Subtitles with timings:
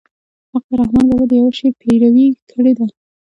[0.51, 2.85] هغه د رحمن بابا د يوه شعر پيروي کړې ده.